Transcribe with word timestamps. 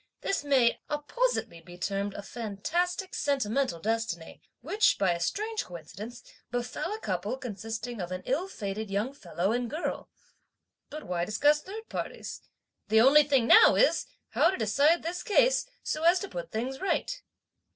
This 0.21 0.43
may 0.43 0.79
appositely 0.89 1.61
be 1.63 1.77
termed 1.77 2.15
a 2.15 2.23
fantastic 2.23 3.13
sentimental 3.13 3.79
destiny, 3.79 4.41
which, 4.61 4.97
by 4.97 5.11
a 5.11 5.19
strange 5.19 5.63
coincidence, 5.65 6.23
befell 6.49 6.91
a 6.91 6.97
couple 6.99 7.37
consisting 7.37 8.01
of 8.01 8.11
an 8.11 8.23
ill 8.25 8.47
fated 8.47 8.89
young 8.89 9.13
fellow 9.13 9.51
and 9.51 9.69
girl! 9.69 10.09
But 10.89 11.03
why 11.03 11.23
discuss 11.23 11.61
third 11.61 11.87
parties? 11.87 12.41
The 12.87 12.99
only 12.99 13.21
thing 13.21 13.45
now 13.45 13.75
is 13.75 14.07
how 14.29 14.49
to 14.49 14.57
decide 14.57 15.03
this 15.03 15.21
case, 15.21 15.67
so 15.83 16.01
as 16.01 16.17
to 16.21 16.27
put 16.29 16.49
things 16.49 16.81
right." 16.81 17.21